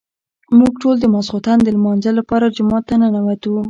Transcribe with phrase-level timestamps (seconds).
[0.59, 3.51] موږ ټول د ماسخوتن د لمانځه لپاره جومات ته ننوتو.